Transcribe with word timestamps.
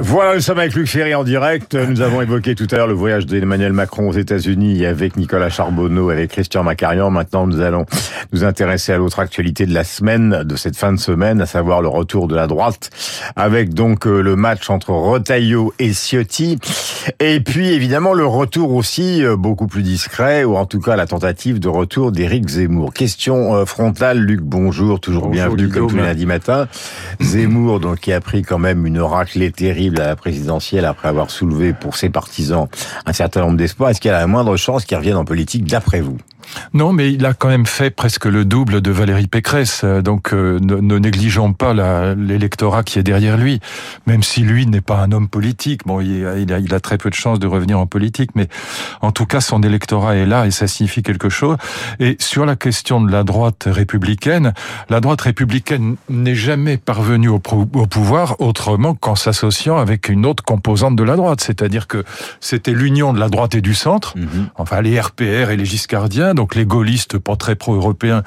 Voilà, 0.00 0.34
nous 0.34 0.40
sommes 0.40 0.58
avec 0.58 0.74
Luc 0.74 0.88
Ferry 0.88 1.14
en 1.14 1.22
direct. 1.22 1.76
Nous 1.76 2.00
avons 2.00 2.20
évoqué 2.20 2.56
tout 2.56 2.66
à 2.72 2.76
l'heure 2.76 2.88
le 2.88 2.94
voyage 2.94 3.26
d'Emmanuel 3.26 3.72
Macron 3.72 4.08
aux 4.08 4.12
États-Unis 4.12 4.84
avec 4.84 5.16
Nicolas 5.16 5.50
Charbonneau, 5.50 6.10
avec 6.10 6.32
Christian 6.32 6.64
Macarian. 6.64 7.10
Maintenant, 7.10 7.46
nous 7.46 7.60
allons 7.60 7.86
nous 8.32 8.42
intéresser 8.42 8.92
à 8.92 8.98
l'autre 8.98 9.20
actualité 9.20 9.66
de 9.66 9.72
la 9.72 9.84
semaine, 9.84 10.42
de 10.42 10.56
cette 10.56 10.76
fin 10.76 10.92
de 10.92 10.98
semaine, 10.98 11.40
à 11.40 11.46
savoir 11.46 11.80
le 11.80 11.86
retour 11.86 12.26
de 12.26 12.34
la 12.34 12.48
droite, 12.48 12.90
avec 13.36 13.72
donc 13.72 14.08
euh, 14.08 14.20
le 14.20 14.34
match 14.34 14.68
entre 14.68 14.90
Rotaillot 14.90 15.72
et 15.78 15.92
Ciotti. 15.92 16.58
Et 17.20 17.38
puis, 17.38 17.68
évidemment, 17.68 18.14
le 18.14 18.26
retour 18.26 18.74
aussi, 18.74 19.24
euh, 19.24 19.36
beaucoup 19.36 19.68
plus 19.68 19.82
discret, 19.82 20.42
ou 20.42 20.56
en 20.56 20.66
tout 20.66 20.80
cas 20.80 20.96
la 20.96 21.06
tentative 21.06 21.60
de 21.60 21.68
retour 21.68 22.10
d'Éric 22.10 22.48
Zemmour. 22.48 22.92
Question 22.92 23.54
euh, 23.54 23.64
frontale, 23.64 24.18
Luc, 24.18 24.40
bonjour, 24.40 24.98
toujours 24.98 25.28
bonjour, 25.28 25.54
bienvenue 25.54 25.68
comme 25.68 25.86
tous 25.86 25.96
les 25.96 26.02
lundis 26.02 26.26
matin. 26.26 26.66
Zemmour, 27.20 27.78
donc, 27.78 28.00
qui 28.00 28.12
a 28.12 28.20
pris 28.20 28.42
quand 28.42 28.58
même 28.58 28.86
une 28.86 29.00
raclée 29.00 29.52
terrible 29.52 29.83
à 29.90 30.08
la 30.08 30.16
présidentielle 30.16 30.84
après 30.84 31.08
avoir 31.08 31.30
soulevé 31.30 31.72
pour 31.72 31.96
ses 31.96 32.10
partisans 32.10 32.68
un 33.06 33.12
certain 33.12 33.40
nombre 33.40 33.56
d'espoirs. 33.56 33.90
Est-ce 33.90 34.00
qu'il 34.00 34.10
y 34.10 34.14
a 34.14 34.18
la 34.18 34.26
moindre 34.26 34.56
chance 34.56 34.84
qu'il 34.84 34.96
revienne 34.96 35.16
en 35.16 35.24
politique 35.24 35.64
d'après 35.64 36.00
vous? 36.00 36.18
Non, 36.72 36.92
mais 36.92 37.12
il 37.12 37.24
a 37.26 37.34
quand 37.34 37.48
même 37.48 37.66
fait 37.66 37.90
presque 37.90 38.26
le 38.26 38.44
double 38.44 38.80
de 38.80 38.90
Valérie 38.90 39.26
Pécresse. 39.26 39.84
Donc 39.84 40.32
euh, 40.32 40.58
ne, 40.60 40.76
ne 40.76 40.98
négligeons 40.98 41.52
pas 41.52 41.72
l'électorat 42.14 42.82
qui 42.82 42.98
est 42.98 43.02
derrière 43.02 43.36
lui. 43.36 43.60
Même 44.06 44.22
si 44.22 44.40
lui 44.42 44.66
n'est 44.66 44.80
pas 44.80 44.98
un 44.98 45.12
homme 45.12 45.28
politique, 45.28 45.82
bon, 45.86 46.00
il 46.00 46.26
a, 46.26 46.38
il, 46.38 46.52
a, 46.52 46.58
il 46.58 46.74
a, 46.74 46.80
très 46.80 46.98
peu 46.98 47.10
de 47.10 47.14
chances 47.14 47.38
de 47.38 47.46
revenir 47.46 47.78
en 47.78 47.86
politique, 47.86 48.30
mais 48.34 48.48
en 49.00 49.12
tout 49.12 49.26
cas 49.26 49.40
son 49.40 49.62
électorat 49.62 50.16
est 50.16 50.26
là 50.26 50.46
et 50.46 50.50
ça 50.50 50.66
signifie 50.66 51.02
quelque 51.02 51.28
chose. 51.28 51.56
Et 52.00 52.16
sur 52.20 52.44
la 52.44 52.56
question 52.56 53.00
de 53.00 53.10
la 53.10 53.24
droite 53.24 53.64
républicaine, 53.66 54.52
la 54.90 55.00
droite 55.00 55.22
républicaine 55.22 55.96
n'est 56.08 56.34
jamais 56.34 56.76
parvenue 56.76 57.28
au, 57.28 57.40
au 57.50 57.86
pouvoir 57.86 58.40
autrement 58.40 58.94
qu'en 58.94 59.14
s'associant 59.14 59.78
avec 59.78 60.08
une 60.08 60.26
autre 60.26 60.42
composante 60.44 60.96
de 60.96 61.02
la 61.02 61.16
droite. 61.16 61.40
C'est-à-dire 61.40 61.86
que 61.86 62.04
c'était 62.40 62.72
l'union 62.72 63.12
de 63.12 63.20
la 63.20 63.28
droite 63.28 63.54
et 63.54 63.60
du 63.60 63.74
centre, 63.74 64.16
mm 64.16 64.22
-hmm. 64.22 64.46
enfin 64.56 64.82
les 64.82 65.00
RPR 65.00 65.50
et 65.50 65.56
les 65.56 65.64
Giscardiens 65.64 66.33
donc 66.34 66.54
les 66.54 66.66
gaullistes 66.66 67.18
pas 67.18 67.36
très 67.36 67.54
pro-européens 67.54 68.22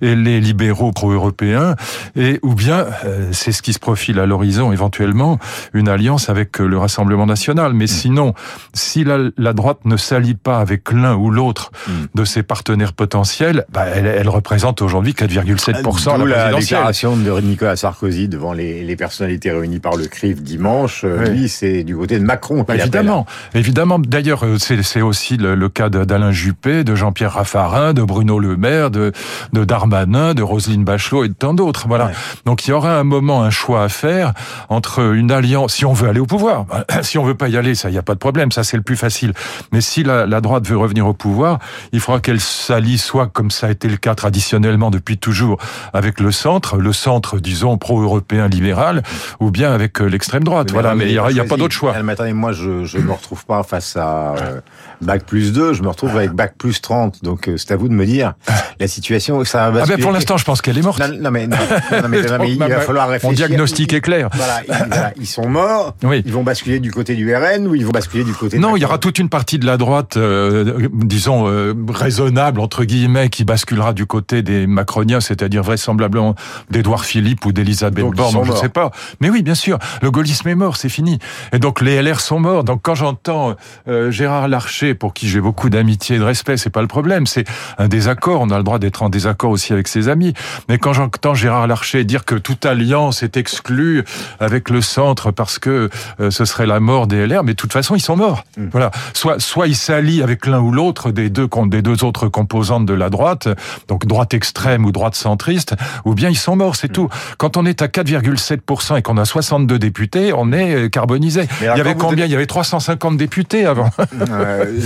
et 0.00 0.14
les 0.14 0.40
libéraux 0.40 0.92
pro-européens, 0.92 1.76
et 2.16 2.38
ou 2.42 2.54
bien 2.54 2.86
euh, 3.04 3.28
c'est 3.32 3.52
ce 3.52 3.62
qui 3.62 3.72
se 3.72 3.78
profile 3.78 4.18
à 4.18 4.26
l'horizon 4.26 4.72
éventuellement 4.72 5.38
une 5.74 5.88
alliance 5.88 6.28
avec 6.28 6.58
le 6.58 6.78
Rassemblement 6.78 7.26
national. 7.26 7.72
Mais 7.74 7.84
mmh. 7.84 7.88
sinon, 7.88 8.34
si 8.74 9.04
la, 9.04 9.18
la, 9.36 9.52
droite 9.52 9.78
ne 9.84 9.96
s'allie 9.96 10.34
pas 10.34 10.58
avec 10.58 10.92
l'un 10.92 11.14
ou 11.14 11.30
l'autre 11.30 11.70
mmh. 11.86 11.92
de 12.14 12.24
ses 12.24 12.42
partenaires 12.42 12.92
potentiels, 12.92 13.64
bah, 13.72 13.84
elle, 13.86 14.06
elle, 14.06 14.28
représente 14.28 14.82
aujourd'hui 14.82 15.12
4,7% 15.12 16.26
la, 16.26 16.50
la 16.50 16.58
déclaration 16.58 17.16
de 17.16 17.40
Nicolas 17.40 17.76
Sarkozy 17.76 18.28
devant 18.28 18.52
les, 18.52 18.82
les, 18.84 18.96
personnalités 18.96 19.50
réunies 19.50 19.80
par 19.80 19.96
le 19.96 20.06
CRIF 20.06 20.42
dimanche. 20.42 21.04
Oui. 21.04 21.30
Lui, 21.30 21.48
c'est 21.48 21.84
du 21.84 21.96
côté 21.96 22.18
de 22.18 22.24
Macron. 22.24 22.64
Bah, 22.66 22.76
évidemment, 22.76 23.26
évidemment. 23.54 23.98
D'ailleurs, 23.98 24.44
c'est 24.58 25.02
aussi 25.02 25.36
le, 25.36 25.54
le 25.54 25.68
cas 25.68 25.88
d'Alain 25.88 26.32
Juppé, 26.32 26.84
de 26.84 26.94
Jean-Pierre 26.94 27.32
Raffarin, 27.32 27.49
de 27.52 28.02
Bruno 28.02 28.38
Le 28.38 28.56
Maire, 28.56 28.90
de, 28.90 29.12
de 29.52 29.64
Darmanin, 29.64 30.34
de 30.34 30.42
Roselyne 30.42 30.84
Bachelot 30.84 31.24
et 31.24 31.28
de 31.28 31.34
tant 31.34 31.52
d'autres. 31.52 31.88
Voilà. 31.88 32.06
Ouais. 32.06 32.12
Donc 32.44 32.66
il 32.66 32.70
y 32.70 32.72
aura 32.72 32.96
un 32.96 33.04
moment 33.04 33.42
un 33.42 33.50
choix 33.50 33.82
à 33.82 33.88
faire 33.88 34.32
entre 34.68 35.14
une 35.14 35.32
alliance, 35.32 35.74
si 35.74 35.84
on 35.84 35.92
veut 35.92 36.08
aller 36.08 36.20
au 36.20 36.26
pouvoir, 36.26 36.66
si 37.02 37.18
on 37.18 37.24
veut 37.24 37.34
pas 37.34 37.48
y 37.48 37.56
aller, 37.56 37.74
ça, 37.74 37.90
il 37.90 37.94
y 37.94 37.98
a 37.98 38.02
pas 38.02 38.14
de 38.14 38.20
problème, 38.20 38.52
ça 38.52 38.62
c'est 38.62 38.76
le 38.76 38.82
plus 38.82 38.96
facile. 38.96 39.32
Mais 39.72 39.80
si 39.80 40.04
la, 40.04 40.26
la 40.26 40.40
droite 40.40 40.66
veut 40.66 40.76
revenir 40.76 41.06
au 41.06 41.12
pouvoir, 41.12 41.58
il 41.92 42.00
faudra 42.00 42.20
qu'elle 42.20 42.40
s'allie 42.40 42.98
soit 42.98 43.26
comme 43.26 43.50
ça 43.50 43.66
a 43.66 43.70
été 43.70 43.88
le 43.88 43.96
cas 43.96 44.14
traditionnellement 44.14 44.90
depuis 44.90 45.18
toujours 45.18 45.58
avec 45.92 46.20
le 46.20 46.30
centre, 46.30 46.76
le 46.76 46.92
centre 46.92 47.40
disons 47.40 47.78
pro-européen 47.78 48.48
libéral, 48.48 49.02
ou 49.40 49.50
bien 49.50 49.72
avec 49.72 49.98
l'extrême 49.98 50.44
droite. 50.44 50.68
Mais 50.68 50.74
voilà, 50.74 50.94
mais 50.94 51.06
il 51.06 51.12
n'y 51.12 51.18
a, 51.18 51.42
a, 51.42 51.46
pas 51.46 51.56
d'autre 51.56 51.74
choix. 51.74 51.94
Mais 52.02 52.12
attendez, 52.12 52.32
moi 52.32 52.52
je 52.52 52.84
je 52.84 52.98
me 52.98 53.12
retrouve 53.12 53.44
pas 53.44 53.62
face 53.62 53.96
à 53.96 54.34
euh, 54.36 54.60
bac 55.00 55.24
plus 55.24 55.52
2, 55.52 55.72
je 55.72 55.82
me 55.82 55.88
retrouve 55.88 56.16
avec 56.16 56.30
bac 56.32 56.54
plus 56.56 56.80
30. 56.80 57.22
Donc 57.24 57.39
euh, 57.48 57.56
c'est 57.56 57.72
à 57.72 57.76
vous 57.76 57.88
de 57.88 57.94
me 57.94 58.06
dire 58.06 58.34
la 58.78 58.88
situation 58.88 59.44
ça 59.44 59.70
va 59.70 59.82
Ah 59.82 59.86
ben 59.86 60.00
pour 60.00 60.12
l'instant, 60.12 60.36
je 60.36 60.44
pense 60.44 60.62
qu'elle 60.62 60.78
est 60.78 60.82
morte. 60.82 61.00
Non, 61.00 61.08
non 61.20 61.30
mais, 61.30 61.46
non, 61.46 61.56
non, 61.56 62.08
mais, 62.08 62.22
non, 62.22 62.38
mais 62.40 62.52
il 62.52 62.58
va 62.58 62.80
falloir 62.80 63.08
réfléchir. 63.08 63.28
Mon 63.28 63.34
diagnostic 63.34 63.92
est 63.92 64.00
clair. 64.00 64.28
Voilà, 64.32 64.60
ils, 64.66 64.88
voilà, 64.88 65.12
ils 65.18 65.26
sont 65.26 65.48
morts. 65.48 65.94
Oui. 66.02 66.22
Ils 66.24 66.32
vont 66.32 66.42
basculer 66.42 66.80
du 66.80 66.90
côté 66.90 67.14
du 67.14 67.34
RN 67.34 67.66
ou 67.66 67.74
ils 67.74 67.84
vont 67.84 67.92
basculer 67.92 68.24
du 68.24 68.32
côté. 68.32 68.58
Non, 68.58 68.76
il 68.76 68.80
y 68.80 68.84
aura 68.84 68.98
toute 68.98 69.18
une 69.18 69.28
partie 69.28 69.58
de 69.58 69.66
la 69.66 69.76
droite, 69.76 70.16
euh, 70.16 70.88
disons 70.92 71.48
euh, 71.48 71.74
raisonnable 71.88 72.60
entre 72.60 72.84
guillemets, 72.84 73.28
qui 73.28 73.44
basculera 73.44 73.92
du 73.92 74.06
côté 74.06 74.42
des 74.42 74.66
macroniens, 74.66 75.20
c'est-à-dire 75.20 75.62
vraisemblablement 75.62 76.34
d'Édouard 76.70 77.04
Philippe 77.04 77.44
ou 77.46 77.52
d'Elisabeth 77.52 78.04
Borne, 78.04 78.44
je 78.44 78.52
ne 78.52 78.56
sais 78.56 78.68
pas. 78.68 78.90
Mais 79.20 79.30
oui, 79.30 79.42
bien 79.42 79.54
sûr, 79.54 79.78
le 80.02 80.10
gaullisme 80.10 80.48
est 80.48 80.54
mort, 80.54 80.76
c'est 80.76 80.88
fini. 80.88 81.18
Et 81.52 81.58
donc 81.58 81.80
les 81.80 82.00
LR 82.02 82.20
sont 82.20 82.40
morts. 82.40 82.64
Donc 82.64 82.80
quand 82.82 82.94
j'entends 82.94 83.56
euh, 83.88 84.10
Gérard 84.10 84.48
Larcher, 84.48 84.94
pour 84.94 85.14
qui 85.14 85.28
j'ai 85.28 85.40
beaucoup 85.40 85.70
d'amitié 85.70 86.16
et 86.16 86.18
de 86.18 86.24
respect, 86.24 86.56
c'est 86.56 86.70
pas 86.70 86.82
le 86.82 86.88
problème, 86.88 87.26
c'est 87.30 87.44
un 87.78 87.88
désaccord. 87.88 88.40
On 88.40 88.50
a 88.50 88.58
le 88.58 88.64
droit 88.64 88.78
d'être 88.78 89.02
en 89.02 89.08
désaccord 89.08 89.50
aussi 89.50 89.72
avec 89.72 89.88
ses 89.88 90.08
amis. 90.08 90.34
Mais 90.68 90.78
quand 90.78 90.92
j'entends 90.92 91.34
Gérard 91.34 91.66
Larcher 91.66 92.04
dire 92.04 92.24
que 92.24 92.34
toute 92.34 92.66
alliance 92.66 93.22
est 93.22 93.36
exclue 93.36 94.04
avec 94.38 94.70
le 94.70 94.80
centre 94.80 95.30
parce 95.30 95.58
que 95.58 95.88
euh, 96.20 96.30
ce 96.30 96.44
serait 96.44 96.66
la 96.66 96.80
mort 96.80 97.06
des 97.06 97.26
LR, 97.26 97.44
mais 97.44 97.52
de 97.52 97.56
toute 97.56 97.72
façon 97.72 97.94
ils 97.94 98.00
sont 98.00 98.16
morts. 98.16 98.44
Mmh. 98.56 98.66
Voilà. 98.72 98.90
Soit 99.14 99.40
soit 99.40 99.66
ils 99.66 99.76
s'allient 99.76 100.22
avec 100.22 100.46
l'un 100.46 100.60
ou 100.60 100.72
l'autre 100.72 101.10
des 101.10 101.30
deux 101.30 101.48
des 101.66 101.82
deux 101.82 102.04
autres 102.04 102.28
composantes 102.28 102.86
de 102.86 102.94
la 102.94 103.10
droite, 103.10 103.48
donc 103.88 104.06
droite 104.06 104.34
extrême 104.34 104.84
ou 104.84 104.92
droite 104.92 105.14
centriste, 105.14 105.74
ou 106.04 106.14
bien 106.14 106.28
ils 106.28 106.38
sont 106.38 106.56
morts, 106.56 106.76
c'est 106.76 106.90
mmh. 106.90 106.92
tout. 106.92 107.08
Quand 107.38 107.56
on 107.56 107.66
est 107.66 107.82
à 107.82 107.86
4,7% 107.86 108.98
et 108.98 109.02
qu'on 109.02 109.16
a 109.16 109.24
62 109.24 109.78
députés, 109.78 110.32
on 110.34 110.52
est 110.52 110.90
carbonisé. 110.90 111.46
il 111.60 111.64
y 111.64 111.68
avait 111.68 111.94
combien? 111.94 112.24
Il 112.24 112.30
y 112.30 112.34
avait 112.34 112.46
350 112.46 113.16
députés 113.16 113.66
avant. 113.66 113.90
Euh, 114.30 114.78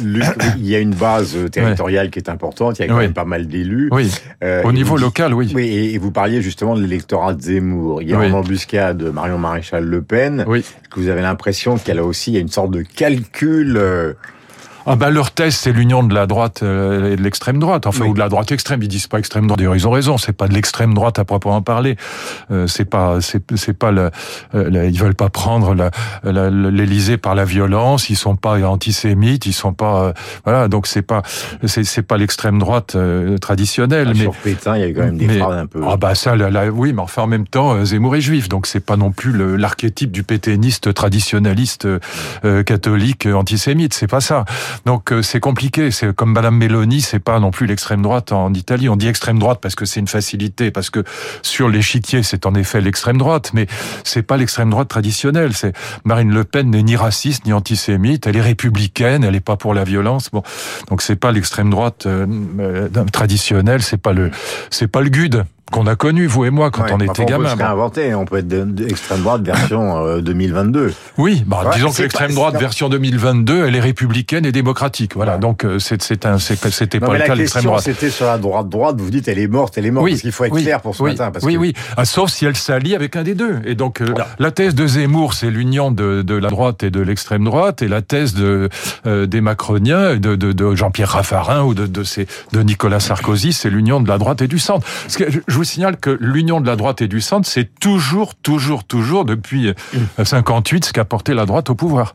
il 0.56 0.66
y 0.66 0.74
a 0.74 0.78
une 0.78 0.94
base 0.94 1.36
territoriale 1.50 1.89
ouais. 1.89 1.89
Qui 2.10 2.18
est 2.18 2.28
importante. 2.28 2.78
Il 2.78 2.82
y 2.82 2.84
a 2.84 2.88
quand 2.88 2.96
oui. 2.96 3.04
même 3.04 3.12
pas 3.12 3.24
mal 3.24 3.46
d'élus. 3.46 3.88
Oui. 3.92 4.10
Euh, 4.42 4.62
Au 4.64 4.72
niveau 4.72 4.96
vous, 4.96 5.02
local, 5.02 5.34
oui. 5.34 5.52
Oui. 5.54 5.66
Et, 5.66 5.98
vous 5.98 6.10
parliez 6.10 6.42
justement 6.42 6.74
de 6.74 6.80
l'électorat 6.80 7.34
de 7.34 7.42
Zemmour. 7.42 8.02
Il 8.02 8.08
y 8.08 8.14
a 8.14 8.18
oui. 8.18 8.30
en 8.30 8.38
embuscade 8.38 9.02
Marion 9.02 9.38
Maréchal 9.38 9.84
Le 9.84 10.02
Pen. 10.02 10.44
Oui. 10.46 10.64
Que 10.90 11.00
vous 11.00 11.08
avez 11.08 11.22
l'impression 11.22 11.78
qu'elle 11.78 11.98
a 11.98 12.04
aussi 12.04 12.38
une 12.38 12.48
sorte 12.48 12.70
de 12.70 12.82
calcul. 12.82 13.76
Euh, 13.76 14.12
ah 14.86 14.96
ben 14.96 15.10
leur 15.10 15.30
thèse, 15.30 15.54
c'est 15.54 15.72
l'union 15.72 16.02
de 16.02 16.14
la 16.14 16.26
droite 16.26 16.62
et 16.62 17.16
de 17.16 17.22
l'extrême 17.22 17.58
droite, 17.58 17.86
enfin 17.86 18.04
oui. 18.04 18.10
ou 18.10 18.14
de 18.14 18.18
la 18.18 18.28
droite 18.28 18.52
extrême. 18.52 18.82
Ils 18.82 18.88
disent 18.88 19.06
pas 19.06 19.18
extrême 19.18 19.46
droite. 19.46 19.58
D'ailleurs, 19.58 19.76
ils 19.76 19.86
ont 19.86 19.90
raison. 19.90 20.18
C'est 20.18 20.32
pas 20.32 20.48
de 20.48 20.54
l'extrême 20.54 20.94
droite 20.94 21.18
à 21.18 21.24
proprement 21.24 21.62
parler. 21.62 21.96
Euh, 22.50 22.66
c'est 22.66 22.84
pas, 22.84 23.20
c'est, 23.20 23.42
c'est 23.56 23.76
pas 23.76 23.90
le, 23.90 24.10
le, 24.52 24.88
ils 24.88 24.98
veulent 24.98 25.14
pas 25.14 25.28
prendre 25.28 25.74
l'Élysée 26.24 27.16
par 27.16 27.34
la 27.34 27.44
violence. 27.44 28.10
Ils 28.10 28.16
sont 28.16 28.36
pas 28.36 28.58
antisémites. 28.66 29.46
Ils 29.46 29.52
sont 29.52 29.72
pas, 29.72 30.02
euh, 30.02 30.12
voilà. 30.44 30.68
Donc 30.68 30.86
c'est 30.86 31.02
pas, 31.02 31.22
c'est, 31.64 31.84
c'est 31.84 32.02
pas 32.02 32.16
l'extrême 32.16 32.58
droite 32.58 32.94
euh, 32.94 33.38
traditionnelle. 33.38 34.08
Ah, 34.10 34.14
mais 34.14 34.22
sur 34.22 34.34
Pétain, 34.34 34.76
il 34.76 34.80
y 34.80 34.84
a 34.84 34.92
quand 34.92 35.04
même 35.04 35.18
des 35.18 35.38
phrases 35.38 35.58
un 35.58 35.66
peu. 35.66 35.82
Ah 35.86 35.96
bah 35.96 36.14
ça, 36.14 36.36
là, 36.36 36.50
là, 36.50 36.68
oui, 36.68 36.92
mais 36.92 37.02
enfin 37.02 37.22
en 37.22 37.26
même 37.26 37.46
temps, 37.46 37.84
Zemmour 37.84 38.16
est 38.16 38.20
juif, 38.20 38.48
donc 38.48 38.66
c'est 38.66 38.80
pas 38.80 38.96
non 38.96 39.12
plus 39.12 39.32
le, 39.32 39.56
l'archétype 39.56 40.10
du 40.10 40.22
pétainiste 40.22 40.92
traditionnaliste 40.94 41.86
euh, 42.44 42.62
catholique 42.62 43.26
antisémite. 43.26 43.94
C'est 43.94 44.06
pas 44.06 44.20
ça. 44.20 44.44
Donc 44.86 45.12
c'est 45.22 45.40
compliqué. 45.40 45.90
C'est 45.90 46.14
comme 46.14 46.32
Madame 46.32 46.56
Meloni, 46.56 47.00
c'est 47.00 47.18
pas 47.18 47.38
non 47.40 47.50
plus 47.50 47.66
l'extrême 47.66 48.02
droite 48.02 48.32
en 48.32 48.52
Italie. 48.54 48.88
On 48.88 48.96
dit 48.96 49.08
extrême 49.08 49.38
droite 49.38 49.58
parce 49.60 49.74
que 49.74 49.84
c'est 49.84 50.00
une 50.00 50.08
facilité, 50.08 50.70
parce 50.70 50.90
que 50.90 51.04
sur 51.42 51.68
l'échiquier 51.68 52.22
c'est 52.22 52.46
en 52.46 52.54
effet 52.54 52.80
l'extrême 52.80 53.18
droite, 53.18 53.50
mais 53.54 53.66
c'est 54.04 54.22
pas 54.22 54.36
l'extrême 54.36 54.70
droite 54.70 54.88
traditionnelle. 54.88 55.54
C'est 55.54 55.74
Marine 56.04 56.32
Le 56.32 56.44
Pen 56.44 56.70
n'est 56.70 56.82
ni 56.82 56.96
raciste 56.96 57.46
ni 57.46 57.52
antisémite. 57.52 58.26
Elle 58.26 58.36
est 58.36 58.40
républicaine. 58.40 59.24
Elle 59.24 59.34
est 59.34 59.40
pas 59.40 59.56
pour 59.56 59.74
la 59.74 59.84
violence. 59.84 60.30
Bon, 60.30 60.42
donc 60.88 61.02
c'est 61.02 61.16
pas 61.16 61.32
l'extrême 61.32 61.70
droite 61.70 62.06
euh, 62.06 62.26
euh, 62.58 62.88
traditionnelle. 63.12 63.82
C'est 63.82 63.96
pas 63.96 64.12
le, 64.12 64.30
c'est 64.70 64.88
pas 64.88 65.00
le 65.00 65.08
GUD 65.08 65.44
qu'on 65.70 65.86
a 65.86 65.96
connu, 65.96 66.26
vous 66.26 66.44
et 66.44 66.50
moi, 66.50 66.70
quand 66.70 66.84
ouais, 66.84 66.92
on 66.92 67.00
était 67.00 67.24
gamin. 67.24 67.52
On 67.52 67.56
peut 67.56 67.62
inventé, 67.64 68.14
on 68.14 68.24
peut 68.24 68.38
être 68.38 68.48
d'extrême 68.48 69.22
droite 69.22 69.42
version 69.42 70.04
euh, 70.04 70.20
2022. 70.20 70.92
Oui, 71.18 71.42
bah, 71.46 71.62
ouais, 71.64 71.74
disons 71.74 71.90
que 71.90 72.02
l'extrême 72.02 72.32
droite 72.32 72.56
version 72.56 72.88
2022, 72.88 73.66
elle 73.66 73.76
est 73.76 73.80
républicaine 73.80 74.44
et 74.44 74.52
démocratique. 74.52 75.14
Voilà, 75.14 75.34
ouais. 75.34 75.40
donc 75.40 75.66
c'est 75.78 76.26
un, 76.26 76.38
c'était 76.38 77.00
pas 77.00 77.12
le 77.14 77.20
cas 77.20 77.34
de 77.34 77.38
l'extrême 77.38 77.64
droite. 77.64 77.82
C'était 77.82 78.10
sur 78.10 78.26
la 78.26 78.38
droite 78.38 78.68
droite, 78.68 78.96
vous 78.98 79.10
dites 79.10 79.28
elle 79.28 79.38
est 79.38 79.48
morte, 79.48 79.78
elle 79.78 79.86
est 79.86 79.90
morte, 79.90 80.04
oui, 80.04 80.12
parce 80.12 80.22
qu'il 80.22 80.32
faut 80.32 80.44
être 80.44 80.52
oui, 80.52 80.62
clair 80.62 80.80
pour 80.80 80.94
ce 80.94 81.02
oui, 81.02 81.10
matin. 81.10 81.30
Parce 81.30 81.44
oui, 81.44 81.54
que... 81.54 81.58
oui, 81.58 81.72
ah, 81.96 82.04
sauf 82.04 82.30
si 82.30 82.44
elle 82.44 82.56
s'allie 82.56 82.94
avec 82.94 83.16
un 83.16 83.22
des 83.22 83.34
deux. 83.34 83.60
Et 83.64 83.74
donc 83.74 84.02
voilà. 84.02 84.28
la 84.38 84.50
thèse 84.50 84.74
de 84.74 84.86
Zemmour, 84.86 85.34
c'est 85.34 85.50
l'union 85.50 85.90
de, 85.90 86.22
de, 86.22 86.34
la 86.34 86.48
droite 86.48 86.82
et 86.82 86.90
de 86.90 87.00
l'extrême 87.00 87.44
droite, 87.44 87.82
et 87.82 87.88
la 87.88 88.02
thèse 88.02 88.34
de, 88.34 88.68
euh, 89.06 89.26
des 89.26 89.40
Macroniens, 89.40 90.16
de, 90.16 90.36
de, 90.36 90.52
de 90.52 90.74
Jean-Pierre 90.74 91.10
Raffarin 91.10 91.62
ou 91.62 91.74
de, 91.74 91.86
de, 91.86 92.04
ces, 92.04 92.26
de 92.52 92.62
Nicolas 92.62 93.00
Sarkozy, 93.00 93.52
c'est 93.52 93.70
l'union 93.70 94.00
de 94.00 94.08
la 94.08 94.18
droite 94.18 94.42
et 94.42 94.48
du 94.48 94.58
centre. 94.58 94.86
Parce 95.04 95.16
que 95.16 95.24
je 95.30 95.59
vous 95.60 95.64
signale 95.64 95.98
que 95.98 96.16
l'union 96.22 96.62
de 96.62 96.66
la 96.66 96.74
droite 96.74 97.02
et 97.02 97.06
du 97.06 97.20
centre, 97.20 97.46
c'est 97.46 97.68
toujours, 97.80 98.34
toujours, 98.34 98.84
toujours 98.84 99.26
depuis 99.26 99.74
58 100.24 100.86
ce 100.86 100.92
qu'a 100.94 101.04
porté 101.04 101.34
la 101.34 101.44
droite 101.44 101.68
au 101.68 101.74
pouvoir. 101.74 102.14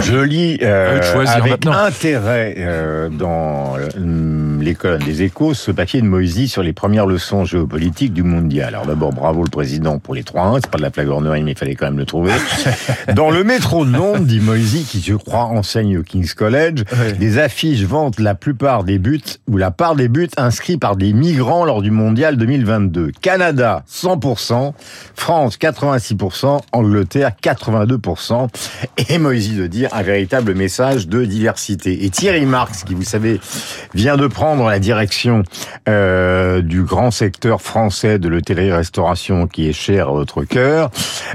Je 0.00 0.16
lis 0.16 0.58
euh, 0.62 0.98
avec 1.26 1.66
intérêt 1.66 2.54
euh, 2.56 3.10
dans 3.10 3.76
euh, 3.76 4.62
les 4.62 4.74
colonnes 4.74 5.02
des 5.02 5.24
échos 5.24 5.52
ce 5.52 5.70
papier 5.70 6.00
de 6.00 6.06
Moisy 6.06 6.48
sur 6.48 6.62
les 6.62 6.72
premières 6.72 7.04
leçons 7.04 7.44
géopolitiques 7.44 8.14
du 8.14 8.22
mondial. 8.22 8.68
Alors 8.68 8.86
d'abord, 8.86 9.12
bravo 9.12 9.42
le 9.42 9.50
président 9.50 9.98
pour 9.98 10.14
les 10.14 10.22
3-1, 10.22 10.60
c'est 10.62 10.70
pas 10.70 10.78
de 10.78 10.82
la 10.82 10.90
flagornerie, 10.90 11.42
mais 11.42 11.52
il 11.52 11.58
fallait 11.58 11.74
quand 11.74 11.84
même 11.84 11.98
le 11.98 12.06
trouver. 12.06 12.32
dans 13.14 13.30
le 13.30 13.44
métro 13.44 13.84
de 13.84 13.92
Londres, 13.92 14.20
dit 14.20 14.40
Moisy, 14.40 14.84
qui 14.84 15.02
je 15.02 15.16
crois 15.16 15.44
enseigne 15.44 15.98
au 15.98 16.02
King's 16.02 16.32
College, 16.32 16.84
des 17.18 17.36
affiches 17.36 17.82
vantent 17.82 18.20
la 18.20 18.34
plupart 18.34 18.84
des 18.84 18.98
buts, 18.98 19.20
ou 19.48 19.58
la 19.58 19.70
part 19.70 19.96
des 19.96 20.08
buts 20.08 20.30
inscrits 20.38 20.78
par 20.78 20.96
des 20.96 21.12
migrants 21.12 21.66
lors 21.66 21.82
du 21.82 21.90
mondial 21.90 22.38
2022. 22.70 23.12
Canada, 23.20 23.84
100%, 23.90 24.72
France, 25.14 25.58
86%, 25.58 26.60
Angleterre, 26.72 27.32
82%, 27.42 28.48
et 29.08 29.18
Moisy 29.18 29.56
de 29.56 29.66
dire 29.66 29.88
un 29.92 30.02
véritable 30.02 30.54
message 30.54 31.08
de 31.08 31.24
diversité. 31.24 32.04
Et 32.04 32.10
Thierry 32.10 32.46
Marx, 32.46 32.84
qui 32.84 32.94
vous 32.94 33.02
savez, 33.02 33.40
vient 33.94 34.16
de 34.16 34.26
prendre 34.26 34.68
la 34.68 34.78
direction 34.78 35.42
euh, 35.88 36.62
du 36.62 36.82
grand 36.82 37.10
secteur 37.10 37.60
français 37.60 38.18
de 38.18 38.28
l'hôtellerie-restauration 38.28 39.46
qui 39.46 39.68
est 39.68 39.72
cher 39.72 40.08
à 40.08 40.12
votre 40.12 40.44
cœur, 40.44 40.90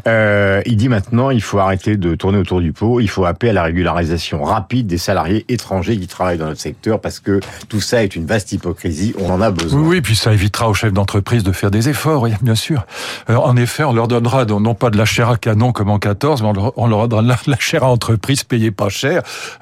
euh, 0.08 0.62
il 0.66 0.78
dit 0.78 0.90
maintenant 0.90 1.30
il 1.30 1.42
faut 1.42 1.60
arrêter 1.60 1.98
de 1.98 2.16
tourner 2.16 2.38
autour 2.38 2.62
du 2.62 2.74
pot, 2.74 3.00
il 3.00 3.10
faut 3.10 3.26
appeler 3.26 3.50
à 3.50 3.54
la 3.54 3.64
régularisation 3.64 4.44
rapide 4.44 4.88
des 4.88 4.98
salariés 4.98 5.46
étrangers 5.50 5.98
qui 5.98 6.08
travaillent 6.08 6.38
dans 6.38 6.48
notre 6.48 6.62
secteur 6.62 7.00
parce 7.00 7.20
que 7.20 7.40
tout 7.70 7.82
ça 7.82 8.04
est 8.04 8.16
une 8.16 8.26
vaste 8.26 8.52
hypocrisie, 8.52 9.14
on 9.20 9.30
en 9.30 9.42
a 9.42 9.52
besoin. 9.52 9.82
Oui, 9.82 10.02
puis 10.02 10.16
ça 10.16 10.34
évitera 10.34 10.70
aux 10.70 10.74
chefs 10.74 10.94
d'entreprise 10.94 11.25
de 11.26 11.52
faire 11.52 11.72
des 11.72 11.90
efforts, 11.90 12.22
oui, 12.22 12.32
bien 12.42 12.56
sûr. 12.56 12.86
Alors, 13.28 13.48
en 13.48 13.58
effet, 13.58 13.84
on 13.84 13.94
leur 13.94 14.08
donnera 14.08 14.46
non 14.46 14.76
pas 14.76 14.90
de 14.90 14.98
la 14.98 15.06
chair 15.06 15.30
à 15.30 15.38
canon 15.38 15.72
comme 15.72 15.90
en 15.90 16.00
14, 16.00 16.44
mais 16.44 16.52
on 16.76 16.88
leur 16.88 17.08
donnera 17.08 17.38
la 17.48 17.60
chair 17.60 17.84
à 17.84 17.88
entreprise 17.88 18.44
payée 18.44 18.72
pas 18.72 18.90
cher 18.90 19.22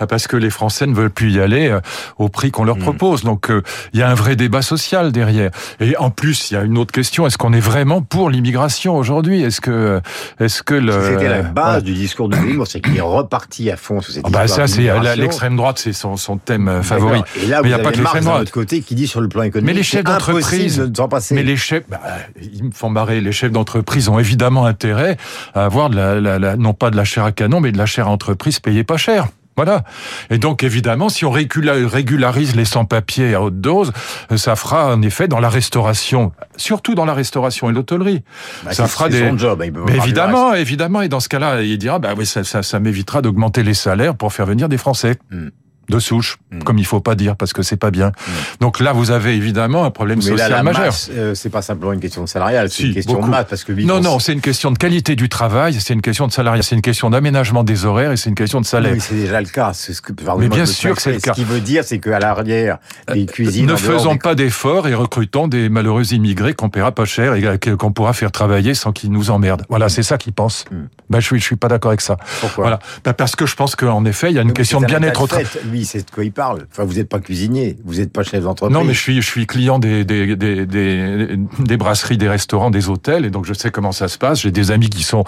parce 0.09 0.27
que 0.27 0.37
les 0.37 0.49
Français 0.49 0.85
ne 0.85 0.93
veulent 0.93 1.09
plus 1.09 1.31
y 1.31 1.39
aller 1.39 1.69
euh, 1.69 1.79
au 2.17 2.29
prix 2.29 2.51
qu'on 2.51 2.63
leur 2.63 2.77
hmm. 2.77 2.81
propose. 2.81 3.23
Donc 3.23 3.49
euh, 3.49 3.61
il 3.93 3.99
y 3.99 4.03
a 4.03 4.09
un 4.09 4.13
vrai 4.13 4.35
débat 4.35 4.61
social 4.61 5.11
derrière. 5.11 5.51
Et 5.79 5.97
en 5.97 6.09
plus, 6.09 6.51
il 6.51 6.55
y 6.55 6.57
a 6.57 6.63
une 6.63 6.77
autre 6.77 6.91
question 6.91 7.25
est-ce 7.25 7.37
qu'on 7.37 7.53
est 7.53 7.59
vraiment 7.59 8.01
pour 8.01 8.29
l'immigration 8.29 8.95
aujourd'hui? 8.95 9.41
Est-ce 9.41 9.61
que 9.61 10.01
est-ce 10.39 10.63
que 10.63 10.75
le 10.75 11.13
c'était 11.13 11.29
la 11.29 11.41
base 11.41 11.83
du 11.83 11.93
discours 11.93 12.29
de 12.29 12.35
Zemmour, 12.35 12.67
c'est 12.67 12.81
qu'il 12.81 12.97
est 12.97 13.01
reparti 13.01 13.69
à 13.69 13.77
fond 13.77 14.01
sur 14.01 14.13
cette 14.13 14.25
ah 14.25 14.29
bah 14.29 14.47
ça 14.47 14.67
c'est 14.67 14.89
l'extrême 15.15 15.55
droite, 15.55 15.79
c'est 15.79 15.93
son, 15.93 16.17
son 16.17 16.37
thème 16.37 16.67
euh, 16.67 16.81
favori. 16.81 17.21
Et 17.41 17.47
là, 17.47 17.61
il 17.63 17.67
n'y 17.67 17.73
a 17.73 17.79
pas 17.79 17.91
que 17.91 17.97
l'extrême 17.97 18.23
droite. 18.23 18.51
côté 18.51 18.81
qui 18.81 18.95
dit 18.95 19.07
sur 19.07 19.21
le 19.21 19.27
plan 19.27 19.43
économique, 19.43 19.67
mais 19.67 19.73
les 19.73 19.83
chefs 19.83 20.03
d'entreprise, 20.03 20.91
mais 21.31 21.43
les 21.43 21.52
chefs, 21.57 21.87
bah, 21.89 22.01
ils 22.41 22.63
me 22.63 22.71
font 22.71 22.89
marrer. 22.89 23.21
Les 23.21 23.31
chefs 23.31 23.51
d'entreprise 23.51 24.09
ont 24.09 24.19
évidemment 24.19 24.65
intérêt 24.65 25.17
à 25.53 25.65
avoir 25.65 25.89
de 25.89 25.95
la, 25.95 26.19
la, 26.19 26.39
la, 26.39 26.55
non 26.55 26.73
pas 26.73 26.89
de 26.89 26.95
la 26.95 27.03
chair 27.03 27.23
à 27.23 27.31
canon, 27.31 27.59
mais 27.59 27.71
de 27.71 27.77
la 27.77 27.85
chair 27.85 28.07
à 28.07 28.11
entreprise 28.11 28.59
payée 28.59 28.83
pas 28.83 28.97
cher. 28.97 29.27
Voilà. 29.55 29.83
Et 30.29 30.39
donc 30.39 30.63
évidemment, 30.63 31.09
si 31.09 31.25
on 31.25 31.31
régularise 31.31 32.55
les 32.55 32.65
sans-papiers 32.65 33.35
à 33.35 33.41
haute 33.41 33.61
dose, 33.61 33.91
ça 34.35 34.55
fera 34.55 34.95
en 34.95 35.01
effet 35.03 35.27
dans 35.27 35.39
la 35.39 35.49
restauration, 35.49 36.31
surtout 36.57 36.95
dans 36.95 37.05
la 37.05 37.13
restauration 37.13 37.69
et 37.69 37.73
l'hôtellerie. 37.73 38.23
Bah, 38.63 38.73
ça 38.73 38.87
fera 38.87 39.09
des. 39.09 39.29
Son 39.29 39.37
job, 39.37 39.61
hein, 39.61 39.69
Mais 39.87 39.97
évidemment, 39.97 40.53
évidemment. 40.53 41.01
Et 41.01 41.09
dans 41.09 41.19
ce 41.19 41.29
cas-là, 41.29 41.61
il 41.61 41.77
dira, 41.77 41.99
bah 41.99 42.13
oui, 42.17 42.25
ça, 42.25 42.43
ça, 42.43 42.63
ça 42.63 42.79
m'évitera 42.79 43.21
d'augmenter 43.21 43.63
les 43.63 43.75
salaires 43.75 44.15
pour 44.15 44.33
faire 44.33 44.47
venir 44.47 44.69
des 44.69 44.77
Français. 44.77 45.17
Hmm 45.29 45.49
de 45.89 45.99
souche, 45.99 46.37
hmm. 46.51 46.63
comme 46.63 46.77
il 46.77 46.85
faut 46.85 46.99
pas 46.99 47.15
dire 47.15 47.35
parce 47.35 47.53
que 47.53 47.61
c'est 47.61 47.77
pas 47.77 47.91
bien. 47.91 48.09
Hmm. 48.09 48.31
Donc 48.61 48.79
là, 48.79 48.93
vous 48.93 49.11
avez 49.11 49.35
évidemment 49.35 49.85
un 49.85 49.91
problème 49.91 50.19
Mais 50.19 50.29
social 50.29 50.51
là, 50.51 50.57
la 50.57 50.63
majeur. 50.63 50.93
Euh, 51.11 51.35
c'est 51.35 51.49
pas 51.49 51.61
simplement 51.61 51.93
une 51.93 51.99
question 51.99 52.23
de 52.23 52.29
salarial, 52.29 52.69
c'est 52.69 52.83
une 52.83 52.93
question 52.93 53.21
de 53.21 53.27
maths 53.27 53.47
parce 53.49 53.63
que 53.63 53.73
non, 53.73 53.99
non, 54.01 54.19
c'est 54.19 54.33
une 54.33 54.41
question 54.41 54.71
de 54.71 54.77
qualité 54.77 55.15
du 55.15 55.29
travail, 55.29 55.73
c'est 55.79 55.93
une 55.93 56.01
question 56.01 56.27
de 56.27 56.31
salariat, 56.31 56.61
c'est 56.61 56.75
une 56.75 56.81
question 56.81 57.09
d'aménagement 57.09 57.63
des 57.63 57.85
horaires 57.85 58.11
et 58.11 58.17
c'est 58.17 58.29
une 58.29 58.35
question 58.35 58.61
de 58.61 58.65
salaire. 58.65 58.93
Oui, 58.93 59.01
c'est 59.01 59.15
déjà 59.15 59.41
le 59.41 59.47
cas. 59.47 59.71
C'est 59.73 59.93
ce 59.93 60.01
que. 60.01 60.13
Mais 60.37 60.49
bien 60.49 60.65
sûr 60.65 60.95
que 60.95 61.01
c'est 61.01 61.13
le 61.13 61.19
cas. 61.19 61.33
Ce 61.33 61.39
qui 61.39 61.45
veut 61.45 61.59
dire, 61.59 61.83
c'est 61.83 61.99
qu'à 61.99 62.19
l'arrière, 62.19 62.77
les 63.13 63.23
euh, 63.23 63.25
cuisines. 63.25 63.65
Ne 63.65 63.75
faisons 63.75 64.17
pas 64.17 64.35
d'efforts 64.35 64.87
et 64.87 64.93
recrutons 64.93 65.47
des 65.47 65.69
malheureux 65.69 66.13
immigrés 66.13 66.53
qu'on 66.53 66.69
paiera 66.69 66.91
pas 66.91 67.05
cher 67.05 67.35
et 67.35 67.59
qu'on 67.59 67.91
pourra 67.91 68.13
faire 68.13 68.31
travailler 68.31 68.73
sans 68.73 68.91
qu'ils 68.91 69.11
nous 69.11 69.31
emmerdent. 69.31 69.63
Voilà, 69.69 69.89
c'est 69.89 70.03
ça 70.03 70.17
qu'ils 70.17 70.33
pensent. 70.33 70.65
Hmm. 70.71 70.85
Ben, 71.09 71.19
je 71.19 71.25
suis, 71.25 71.39
je 71.39 71.45
suis 71.45 71.55
pas 71.55 71.67
d'accord 71.67 71.91
avec 71.91 72.01
ça. 72.01 72.17
Pourquoi? 72.41 72.63
Voilà, 72.63 72.79
ben, 73.03 73.13
parce 73.13 73.35
que 73.35 73.45
je 73.45 73.55
pense 73.55 73.75
qu'en 73.75 74.05
effet, 74.05 74.31
il 74.31 74.35
y 74.35 74.39
a 74.39 74.41
une 74.41 74.53
question 74.53 74.79
de 74.79 74.85
bien-être 74.85 75.21
au 75.21 75.27
travail. 75.27 75.47
Lui, 75.73 75.85
c'est 75.85 76.05
de 76.05 76.11
quoi 76.11 76.23
il 76.23 76.31
parle. 76.31 76.67
Enfin, 76.71 76.83
vous 76.83 76.93
n'êtes 76.93 77.09
pas 77.09 77.19
cuisinier, 77.19 77.77
vous 77.83 77.95
n'êtes 77.95 78.13
pas 78.13 78.21
chef 78.21 78.43
d'entreprise. 78.43 78.77
Non, 78.77 78.83
mais 78.83 78.93
je 78.93 78.99
suis, 78.99 79.23
je 79.23 79.27
suis 79.27 79.47
client 79.47 79.79
des, 79.79 80.05
des, 80.05 80.35
des, 80.35 80.67
des, 80.67 81.35
des 81.57 81.77
brasseries, 81.77 82.17
des 82.17 82.29
restaurants, 82.29 82.69
des 82.69 82.89
hôtels, 82.89 83.25
et 83.25 83.31
donc 83.31 83.45
je 83.45 83.53
sais 83.53 83.71
comment 83.71 83.91
ça 83.91 84.07
se 84.07 84.19
passe. 84.19 84.41
J'ai 84.41 84.51
des 84.51 84.69
amis 84.69 84.89
qui 84.89 85.01
sont, 85.01 85.23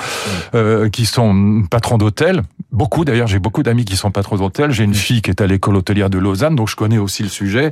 euh, 0.54 0.88
qui 0.90 1.08
sont 1.08 1.64
patrons 1.68 1.98
d'hôtels. 1.98 2.44
Beaucoup, 2.72 3.06
d'ailleurs, 3.06 3.26
j'ai 3.26 3.40
beaucoup 3.40 3.64
d'amis 3.64 3.86
qui 3.86 3.96
sont 3.96 4.12
patrons 4.12 4.36
d'hôtels. 4.36 4.70
J'ai 4.70 4.84
une 4.84 4.94
fille 4.94 5.24
qui 5.24 5.32
est 5.32 5.42
à 5.42 5.48
l'école 5.48 5.78
hôtelière 5.78 6.12
de 6.12 6.20
Lausanne, 6.20 6.56
donc 6.56 6.70
je 6.70 6.76
connais 6.76 7.00
aussi 7.00 7.24
le 7.24 7.30
sujet. 7.30 7.72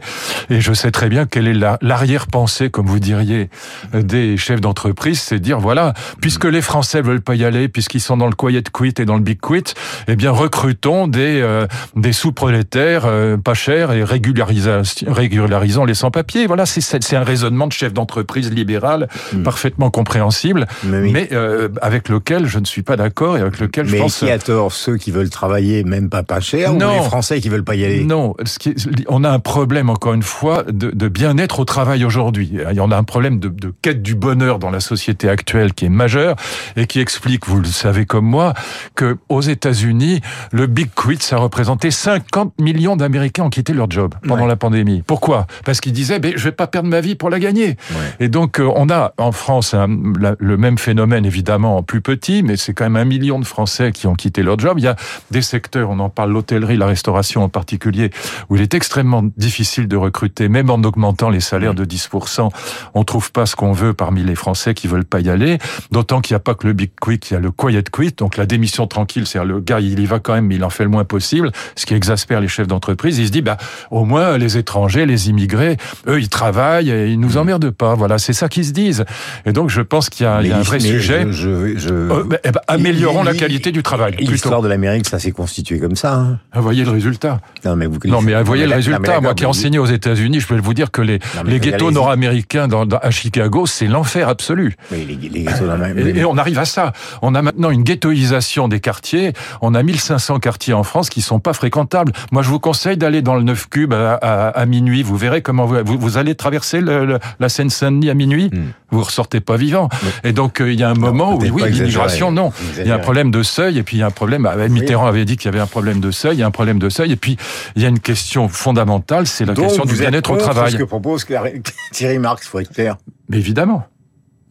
Et 0.50 0.60
je 0.60 0.74
sais 0.74 0.90
très 0.90 1.10
bien 1.10 1.28
quelle 1.28 1.48
est 1.48 1.78
l'arrière-pensée, 1.82 2.72
comme 2.72 2.88
vous 2.88 3.00
diriez, 3.00 3.52
des 3.94 4.36
chefs 4.38 4.62
d'entreprise. 4.62 5.22
C'est 5.22 5.40
dire, 5.40 5.60
voilà, 5.60 5.94
puisque 6.22 6.46
les 6.46 6.62
Français 6.64 7.04
veulent 7.04 7.22
pas 7.22 7.36
y 7.36 7.46
aller, 7.46 7.68
puisqu'ils 7.68 8.02
sont 8.02 8.18
dans 8.18 8.28
le 8.28 8.34
quiet 8.34 8.64
quit 8.74 8.96
et 8.98 9.06
dans 9.06 9.18
le 9.18 9.22
big 9.22 9.40
quit, 9.40 9.76
eh 10.08 10.16
bien, 10.16 10.32
recrutons 10.32 11.08
des, 11.08 11.40
euh, 11.42 11.68
des 11.96 12.14
sous-prolétaires 12.14 12.63
euh, 12.76 13.38
pas 13.38 13.54
cher 13.54 13.92
et 13.92 14.04
régularisant, 14.04 15.86
les 15.86 15.94
sans-papiers. 15.94 16.48
Voilà, 16.48 16.66
c'est 16.66 17.16
un 17.16 17.24
raisonnement 17.24 17.68
de 17.68 17.74
chef 17.74 17.94
d'entreprise 17.94 18.52
libéral 18.52 19.08
hmm. 19.34 19.44
parfaitement 19.44 19.90
compréhensible, 19.90 20.68
mais, 20.84 21.30
euh, 21.32 21.70
avec 21.82 22.10
lequel 22.10 22.46
je 22.46 22.60
ne 22.60 22.66
suis 22.66 22.84
pas 22.84 22.96
d'accord 22.96 23.38
et 23.38 23.42
avec 23.42 23.60
lequel 23.60 23.88
je 23.88 23.98
pense... 23.98 24.22
Mais 24.22 24.28
qui 24.28 24.34
a 24.34 24.40
tort 24.40 24.72
Ceux 24.72 24.98
qui 24.98 25.12
veulent 25.12 25.30
travailler 25.30 25.84
même 25.84 26.10
pas 26.10 26.24
pas 26.24 26.40
cher 26.40 26.74
non, 26.74 26.90
ou 26.90 27.00
les 27.00 27.06
Français 27.06 27.42
qui 27.42 27.50
veulent 27.50 27.64
pas 27.64 27.76
y 27.76 27.86
aller? 27.86 28.04
Non, 28.04 28.36
ce 28.46 28.60
qui 28.60 28.76
on 29.08 29.24
a 29.24 29.30
un 29.30 29.40
problème, 29.40 29.90
encore 29.90 30.14
une 30.14 30.24
fois, 30.24 30.64
de, 30.64 30.92
de 30.92 31.08
bien-être 31.08 31.60
au 31.60 31.66
travail 31.66 32.06
aujourd'hui. 32.06 32.58
On 32.80 32.92
a 32.92 32.98
un 32.98 33.04
problème 33.04 33.40
de, 33.40 33.50
de 33.50 33.74
quête 33.82 34.02
du 34.02 34.16
bonheur 34.16 34.60
dans 34.60 34.70
la 34.70 34.80
société 34.80 35.30
actuelle 35.30 35.74
qui 35.74 35.86
est 35.86 35.90
majeur 35.90 36.36
et 36.76 36.88
qui 36.88 37.00
explique, 37.00 37.48
vous 37.48 37.60
le 37.60 37.66
savez 37.66 38.06
comme 38.06 38.26
moi, 38.26 38.54
que 38.96 39.18
aux 39.30 39.42
États-Unis, 39.42 40.22
le 40.52 40.68
Big 40.68 40.90
Quit, 40.96 41.22
ça 41.22 41.38
représentait 41.38 41.92
50 41.92 42.53
millions 42.60 42.96
d'Américains 42.96 43.44
ont 43.44 43.50
quitté 43.50 43.74
leur 43.74 43.90
job 43.90 44.16
pendant 44.28 44.46
la 44.46 44.56
pandémie. 44.56 45.04
Pourquoi? 45.06 45.48
Parce 45.66 45.82
qu'ils 45.82 45.94
disaient, 45.94 46.20
ben, 46.20 46.34
je 46.36 46.44
vais 46.44 46.52
pas 46.52 46.68
perdre 46.68 46.90
ma 46.90 47.02
vie 47.02 47.16
pour 47.16 47.30
la 47.30 47.40
gagner. 47.40 47.78
Et 48.20 48.28
donc, 48.28 48.60
euh, 48.60 48.70
on 48.76 48.90
a 48.90 49.14
en 49.18 49.32
France 49.32 49.76
le 49.76 50.58
même 50.58 50.78
phénomène, 50.78 51.26
évidemment, 51.26 51.84
plus 51.84 52.02
petit, 52.02 52.44
mais 52.44 52.58
c'est 52.58 52.74
quand 52.74 52.86
même 52.86 52.96
un 52.96 53.06
million 53.06 53.40
de 53.40 53.46
Français 53.46 53.92
qui 53.92 54.08
ont 54.08 54.16
quitté 54.16 54.44
leur 54.44 54.60
job. 54.60 54.78
Il 54.80 54.84
y 54.84 54.88
a 54.88 54.96
des 55.32 55.42
secteurs, 55.42 55.90
on 55.90 56.00
en 56.00 56.10
parle, 56.10 56.32
l'hôtellerie, 56.32 56.78
la 56.78 56.86
restauration 56.86 57.44
en 57.44 57.50
particulier, 57.50 58.12
où 58.50 58.56
il 58.56 58.62
est 58.62 58.74
extrêmement 58.74 59.24
difficile 59.38 59.88
de 59.88 59.98
recruter, 59.98 60.50
même 60.50 60.70
en 60.70 60.76
augmentant 60.84 61.30
les 61.30 61.40
salaires 61.40 61.74
de 61.74 61.86
10%. 61.86 62.50
On 62.94 63.04
trouve 63.04 63.32
pas 63.32 63.46
ce 63.46 63.56
qu'on 63.56 63.72
veut 63.72 63.94
parmi 63.94 64.24
les 64.24 64.36
Français 64.36 64.74
qui 64.74 64.88
veulent 64.88 65.06
pas 65.06 65.20
y 65.20 65.30
aller. 65.30 65.58
D'autant 65.92 66.22
qu'il 66.22 66.34
n'y 66.34 66.38
a 66.38 66.40
pas 66.40 66.56
que 66.56 66.68
le 66.68 66.74
big 66.74 66.92
quit, 67.02 67.16
il 67.16 67.34
y 67.34 67.38
a 67.38 67.40
le 67.40 67.52
quiet 67.52 67.84
quit, 67.92 68.14
donc 68.18 68.38
la 68.38 68.46
démission 68.46 68.88
tranquille, 68.88 69.26
c'est-à-dire 69.28 69.54
le 69.54 69.60
gars, 69.60 69.80
il 69.80 70.00
y 70.00 70.06
va 70.06 70.20
quand 70.20 70.34
même, 70.34 70.48
mais 70.48 70.56
il 70.56 70.64
en 70.64 70.70
fait 70.70 70.84
le 70.84 70.90
moins 70.90 71.06
possible, 71.06 71.52
ce 71.76 71.86
qui 71.86 71.94
exaspère 71.94 72.42
les 72.44 72.50
chefs 72.50 72.68
d'entreprise 72.68 73.18
il 73.18 73.28
se 73.28 73.32
dit, 73.32 73.42
bah, 73.42 73.58
au 73.90 74.06
moins, 74.06 74.38
les 74.38 74.58
étrangers, 74.58 75.06
les 75.06 75.30
immigrés, 75.30 75.78
eux, 76.08 76.20
ils 76.20 76.30
travaillent 76.30 76.92
et 76.92 77.08
ils 77.08 77.20
nous 77.20 77.38
emmerdent 77.38 77.72
pas. 77.72 77.96
Voilà, 77.96 78.18
c'est 78.18 78.34
ça 78.34 78.50
qu'ils 78.50 78.66
se 78.66 78.72
disent. 78.72 79.06
Et 79.46 79.54
donc, 79.54 79.70
je 79.70 79.82
pense 79.82 80.10
qu'il 80.10 80.26
y 80.26 80.28
a, 80.28 80.36
un 80.36 80.62
vrai 80.62 80.80
sujet. 80.80 81.26
Je, 81.30 81.78
je, 81.78 81.94
euh, 81.94 82.24
bah, 82.26 82.38
eh 82.44 82.52
ben, 82.52 82.62
améliorons 82.68 83.24
la 83.24 83.34
qualité 83.34 83.72
du 83.72 83.84
travail. 83.84 84.16
L'histoire 84.20 84.62
de 84.62 84.68
l'Amérique, 84.68 85.08
ça 85.08 85.20
s'est 85.20 85.32
constitué 85.32 85.80
comme 85.80 85.96
ça. 85.96 86.14
Hein. 86.14 86.40
Ah, 86.52 86.60
voyez 86.60 86.84
le 86.84 86.92
résultat. 86.92 87.40
Non, 87.66 87.76
mais 87.76 87.86
vous 87.86 87.98
non, 88.06 88.22
mais 88.22 88.42
voyez 88.44 88.68
le 88.68 88.76
résultat. 88.76 89.22
Moi 89.22 89.34
qui 89.34 89.44
ai 89.44 89.48
enseigné 89.48 89.80
aux 89.80 89.86
États-Unis, 89.86 90.40
je 90.40 90.48
peux 90.48 90.60
vous 90.60 90.74
dire 90.74 90.92
que 90.92 91.02
les, 91.02 91.20
les 91.46 91.60
ghettos 91.60 91.92
nord-américains 91.92 92.68
dans, 92.68 92.84
à 92.84 93.12
Chicago, 93.12 93.66
c'est 93.66 93.88
l'enfer 93.88 94.28
absolu. 94.28 94.76
Oui, 94.92 95.06
les, 95.08 95.30
les 95.30 95.44
ghettos 95.44 95.66
et, 95.98 96.20
et 96.20 96.26
on 96.26 96.38
arrive 96.38 96.60
à 96.60 96.66
ça. 96.66 96.94
On 97.22 97.36
a 97.36 97.42
maintenant 97.42 97.70
une 97.70 97.84
ghettoisation 97.84 98.68
des 98.68 98.80
quartiers. 98.80 99.34
On 99.62 99.74
a 99.76 99.84
1500 99.84 100.40
quartiers 100.40 100.74
en 100.74 100.84
France 100.84 101.10
qui 101.10 101.22
sont 101.22 101.40
pas 101.40 101.54
fréquentables. 101.54 102.12
Moi, 102.34 102.42
je 102.42 102.50
vous 102.50 102.60
conseille 102.60 102.98
d'aller 102.98 103.22
dans 103.22 103.36
le 103.36 103.44
9 103.44 103.70
cube 103.70 103.94
à, 103.94 104.16
à, 104.16 104.66
minuit. 104.66 105.04
Vous 105.04 105.16
verrez 105.16 105.44
comment 105.44 105.68
vous, 105.68 105.78
vous, 105.86 106.18
allez 106.18 106.34
traverser 106.34 106.82
le, 106.82 107.20
la 107.40 107.48
Seine-Saint-Denis 107.48 108.10
à 108.10 108.16
minuit. 108.16 108.50
Hmm. 108.52 108.72
Vous 108.90 109.04
ressortez 109.04 109.40
pas 109.40 109.56
vivant. 109.56 109.88
Et 110.24 110.32
donc, 110.34 110.60
euh, 110.60 110.74
il 110.74 110.80
y 110.80 110.82
a 110.82 110.90
un 110.90 110.96
moment 110.96 111.36
où, 111.36 111.44
oui, 111.44 111.72
l'immigration, 111.72 112.32
non. 112.32 112.52
Il 112.80 112.88
y 112.88 112.92
a 112.92 112.96
un 112.96 113.00
problème 113.00 113.30
de 113.30 113.44
seuil 113.44 113.78
et 113.78 113.84
puis 113.84 113.98
il 113.98 114.00
y 114.00 114.04
a 114.04 114.08
un 114.08 114.12
problème. 114.12 114.48
Ah, 114.52 114.68
Mitterrand 114.68 115.06
avait 115.06 115.26
dit 115.26 115.38
qu'il 115.38 115.46
y 115.46 115.54
avait 115.54 115.62
un 115.62 115.68
problème 115.68 116.00
de 116.00 116.10
seuil. 116.10 116.38
Il 116.38 116.40
y 116.40 116.44
a 116.44 116.48
un 116.48 116.52
problème 116.52 116.80
de 116.80 116.90
seuil. 116.90 117.12
Et 117.12 117.18
puis, 117.18 117.38
il 117.76 117.84
y 117.84 117.86
a 117.86 117.90
une 117.90 118.00
question 118.00 118.50
fondamentale, 118.50 119.28
c'est 119.28 119.46
la 119.46 119.54
question 119.54 119.86
du 119.86 119.94
bien-être 119.94 120.32
au 120.32 120.38
travail. 120.38 120.72
ce 120.72 120.78
que 120.78 120.84
propose 120.86 121.28
Thierry 121.92 122.18
Marx, 122.18 122.48
faut 122.48 122.60
être 122.62 122.74
clair. 122.74 122.98
Mais 123.30 123.38
évidemment. 123.38 123.86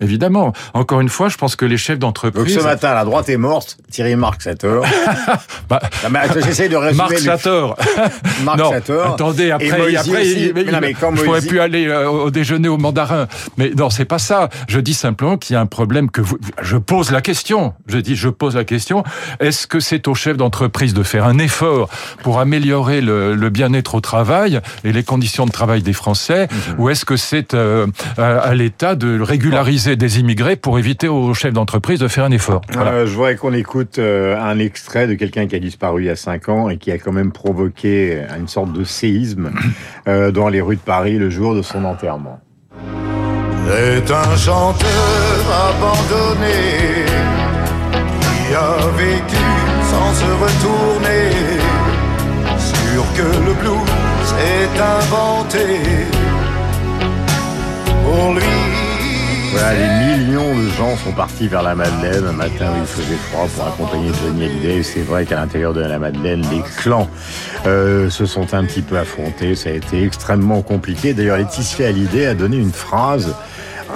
Évidemment. 0.03 0.53
Encore 0.75 1.01
une 1.01 1.09
fois, 1.09 1.29
je 1.29 1.37
pense 1.37 1.57
que 1.57 1.65
les 1.65 1.77
chefs 1.77 1.99
d'entreprise. 1.99 2.55
Donc 2.55 2.63
ce 2.63 2.67
matin, 2.67 2.95
la 2.95 3.05
droite 3.05 3.29
est 3.29 3.37
morte. 3.37 3.79
Thierry 3.91 4.17
Marx 4.17 4.47
a 4.47 4.55
tort. 4.55 4.85
bah, 5.69 5.81
J'essaie 6.35 6.69
de 6.69 6.77
résumer. 6.77 6.97
Marx 6.97 7.29
a 7.29 7.39
tort. 7.39 7.77
Marx 8.45 8.59
non, 8.59 8.73
a 8.73 8.81
tort. 8.81 9.15
Attendez, 9.15 9.51
après, 9.51 9.97
après 9.97 10.29
il, 10.29 10.53
mais, 10.55 10.65
non, 10.65 10.79
mais 10.81 10.95
quand 10.95 11.15
je 11.15 11.23
pourrais 11.23 11.41
plus 11.41 11.61
aller 11.61 11.87
euh, 11.87 12.09
au 12.09 12.31
déjeuner 12.31 12.69
au 12.69 12.79
mandarin. 12.79 13.27
Mais 13.57 13.71
non, 13.77 13.91
c'est 13.91 14.05
pas 14.05 14.19
ça. 14.19 14.49
Je 14.69 14.81
dis 14.81 14.95
simplement 14.95 15.37
qu'il 15.37 15.55
y 15.55 15.57
a 15.57 15.61
un 15.61 15.67
problème 15.67 16.11
que 16.11 16.21
vous. 16.21 16.39
Je 16.61 16.77
pose 16.77 17.11
la 17.11 17.21
question. 17.21 17.75
Je 17.87 17.99
dis, 17.99 18.17
je 18.17 18.29
pose 18.29 18.57
la 18.57 18.65
question. 18.65 19.05
Est-ce 19.41 19.67
que 19.67 19.81
c'est 19.81 20.09
au 20.09 20.15
chef 20.15 20.37
d'entreprise 20.37 20.95
de 20.95 21.03
faire 21.03 21.27
un 21.27 21.39
effort 21.39 21.89
pour 22.23 22.41
améliorer 22.41 23.01
le, 23.01 23.35
le 23.35 23.51
bien-être 23.51 23.95
au 23.95 24.01
travail 24.01 24.61
et 24.85 24.93
les 24.93 25.03
conditions 25.03 25.47
de 25.47 25.51
travail 25.51 25.83
des 25.83 25.93
Français, 25.93 26.49
mhm. 26.51 26.75
ou 26.79 26.91
est-ce 26.91 27.05
que 27.05 27.17
c'est 27.17 27.55
euh, 27.55 27.87
à 28.19 28.55
l'État 28.55 28.95
de 28.95 29.21
régulariser 29.21 29.92
des 29.97 30.21
immigrés 30.21 30.57
pour 30.57 30.79
éviter 30.79 31.09
aux 31.09 31.35
chefs 31.35 31.53
d'entreprise 31.53 31.99
de 32.01 32.09
faire 32.09 32.25
un 32.25 32.31
effort 32.31 32.63
voilà. 32.73 32.91
euh, 32.93 33.07
Je 33.07 33.15
voudrais 33.15 33.37
qu'on 33.37 33.53
écoute 33.53 33.99
euh, 33.99 34.37
un 34.41 34.59
extrait 34.59 35.07
de 35.07 35.15
quelqu'un 35.15 35.47
qui 35.47 35.55
a 35.57 35.59
disparu 35.59 36.03
il 36.03 36.07
y 36.07 36.11
a 36.11 36.17
cinq 36.17 36.49
ans 36.49 36.69
et 36.69 36.77
qui 36.79 36.91
a 36.91 36.99
quand 36.99 37.13
même 37.13 37.33
provoqué 37.33 38.23
une 38.39 38.49
sorte 38.49 38.73
de 38.73 38.85
séisme 38.85 39.51
euh, 40.09 40.31
dans 40.31 40.49
les 40.49 40.61
rues 40.61 40.77
de 40.77 40.81
Paris 40.81 41.19
le 41.19 41.31
jour 41.31 41.55
de 41.55 41.63
son 41.63 41.85
enterrement. 41.85 42.41
C'est 43.69 44.11
un 44.11 44.37
chanteur 44.37 44.89
abandonné 45.71 47.07
qui 48.21 48.55
a 48.55 48.77
vécu 48.97 49.45
sans 49.91 50.13
se 50.15 50.31
retourner, 50.45 51.31
sûr 52.59 53.05
que 53.17 53.47
le 53.47 53.55
blues 53.55 54.35
est 54.39 54.81
inventé 54.81 55.81
pour 58.05 58.35
lui. 58.35 58.92
Voilà, 59.53 59.75
les 59.75 60.17
millions 60.17 60.57
de 60.57 60.67
gens 60.71 60.97
sont 60.97 61.13
partis 61.13 61.47
vers 61.47 61.63
la 61.63 61.75
Madeleine 61.75 62.25
un 62.27 62.33
matin 62.33 62.73
où 62.73 62.81
il 62.81 62.87
faisait 62.87 63.17
froid 63.17 63.47
pour 63.55 63.67
accompagner 63.67 64.11
Johnny 64.23 64.47
Hallyday. 64.47 64.83
C'est 64.83 65.03
vrai 65.03 65.27
qu'à 65.27 65.37
l'intérieur 65.37 65.75
de 65.75 65.83
la 65.83 65.99
Madeleine, 65.99 66.43
les 66.51 66.63
clans 66.79 67.11
euh, 67.67 68.09
se 68.09 68.25
sont 68.25 68.55
un 68.55 68.65
petit 68.65 68.81
peu 68.81 68.97
affrontés. 68.97 69.55
Ça 69.55 69.69
a 69.69 69.73
été 69.73 70.05
extrêmement 70.05 70.63
compliqué. 70.63 71.13
D'ailleurs, 71.13 71.37
Laetitia 71.37 71.89
Hallyday 71.89 72.27
a 72.29 72.35
donné 72.35 72.57
une 72.57 72.73
phrase 72.73 73.35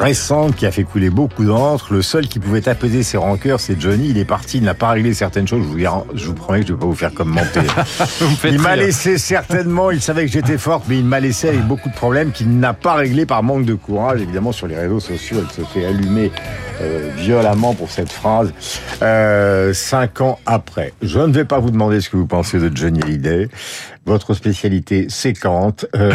récente 0.00 0.54
qui 0.56 0.66
a 0.66 0.70
fait 0.70 0.84
couler 0.84 1.10
beaucoup 1.10 1.44
d'encre. 1.44 1.92
Le 1.92 2.02
seul 2.02 2.26
qui 2.28 2.38
pouvait 2.38 2.68
apaiser 2.68 3.02
ses 3.02 3.16
rancœurs, 3.16 3.60
c'est 3.60 3.80
Johnny. 3.80 4.10
Il 4.10 4.18
est 4.18 4.24
parti, 4.24 4.58
il 4.58 4.64
n'a 4.64 4.74
pas 4.74 4.90
réglé 4.90 5.14
certaines 5.14 5.48
choses. 5.48 5.62
Je 5.62 5.68
vous, 5.68 6.04
je 6.14 6.26
vous 6.26 6.34
promets 6.34 6.60
que 6.60 6.66
je 6.66 6.72
ne 6.72 6.76
vais 6.76 6.80
pas 6.80 6.86
vous 6.86 6.94
faire 6.94 7.14
commenter. 7.14 7.60
il 8.44 8.60
m'a 8.60 8.76
laissé 8.76 9.18
certainement, 9.18 9.90
il 9.90 10.00
savait 10.00 10.26
que 10.26 10.32
j'étais 10.32 10.58
forte, 10.58 10.84
mais 10.88 10.98
il 10.98 11.04
m'a 11.04 11.20
laissé 11.20 11.48
avec 11.48 11.62
beaucoup 11.62 11.88
de 11.88 11.94
problèmes 11.94 12.32
qu'il 12.32 12.58
n'a 12.58 12.74
pas 12.74 12.94
réglé 12.94 13.26
par 13.26 13.42
manque 13.42 13.64
de 13.64 13.74
courage. 13.74 14.20
Évidemment, 14.20 14.52
sur 14.52 14.66
les 14.66 14.76
réseaux 14.76 15.00
sociaux, 15.00 15.38
elle 15.40 15.50
se 15.50 15.68
fait 15.68 15.86
allumer 15.86 16.30
euh, 16.80 17.10
violemment 17.16 17.74
pour 17.74 17.90
cette 17.90 18.12
phrase. 18.12 18.52
Euh, 19.02 19.72
cinq 19.72 20.20
ans 20.20 20.38
après. 20.46 20.92
Je 21.02 21.18
ne 21.18 21.32
vais 21.32 21.44
pas 21.44 21.58
vous 21.58 21.70
demander 21.70 22.00
ce 22.00 22.10
que 22.10 22.16
vous 22.16 22.26
pensez 22.26 22.58
de 22.58 22.74
Johnny 22.74 23.02
Hallyday. 23.02 23.48
Votre 24.04 24.34
spécialité, 24.34 25.06
c'est 25.08 25.32
Kant. 25.32 25.74
Euh, 25.96 26.12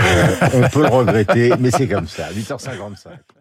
on 0.53 0.69
peut 0.69 0.83
le 0.83 0.89
regretter, 0.89 1.51
mais 1.59 1.71
c'est 1.71 1.87
comme 1.87 2.07
ça. 2.07 2.29
8h55. 2.31 3.40